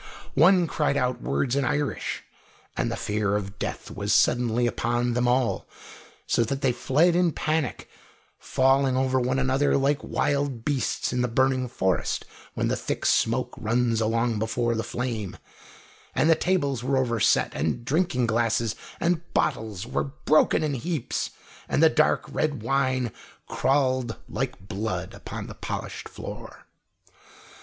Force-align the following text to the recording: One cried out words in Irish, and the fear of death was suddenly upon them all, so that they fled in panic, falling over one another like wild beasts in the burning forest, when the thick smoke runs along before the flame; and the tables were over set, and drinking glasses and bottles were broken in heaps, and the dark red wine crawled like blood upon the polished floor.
One 0.33 0.65
cried 0.65 0.97
out 0.97 1.21
words 1.21 1.55
in 1.55 1.63
Irish, 1.63 2.23
and 2.75 2.91
the 2.91 2.95
fear 2.95 3.35
of 3.35 3.59
death 3.59 3.91
was 3.91 4.11
suddenly 4.11 4.65
upon 4.65 5.13
them 5.13 5.27
all, 5.27 5.67
so 6.25 6.43
that 6.43 6.61
they 6.61 6.71
fled 6.71 7.15
in 7.15 7.33
panic, 7.33 7.87
falling 8.39 8.97
over 8.97 9.19
one 9.19 9.37
another 9.37 9.77
like 9.77 10.03
wild 10.03 10.65
beasts 10.65 11.13
in 11.13 11.21
the 11.21 11.27
burning 11.27 11.67
forest, 11.67 12.25
when 12.55 12.67
the 12.67 12.75
thick 12.75 13.05
smoke 13.05 13.53
runs 13.59 14.01
along 14.01 14.39
before 14.39 14.73
the 14.73 14.83
flame; 14.83 15.37
and 16.15 16.31
the 16.31 16.33
tables 16.33 16.83
were 16.83 16.97
over 16.97 17.19
set, 17.19 17.53
and 17.53 17.85
drinking 17.85 18.25
glasses 18.25 18.75
and 18.99 19.21
bottles 19.35 19.85
were 19.85 20.05
broken 20.05 20.63
in 20.63 20.73
heaps, 20.73 21.29
and 21.69 21.83
the 21.83 21.89
dark 21.89 22.23
red 22.27 22.63
wine 22.63 23.11
crawled 23.47 24.15
like 24.27 24.67
blood 24.67 25.13
upon 25.13 25.45
the 25.45 25.53
polished 25.53 26.09
floor. 26.09 26.65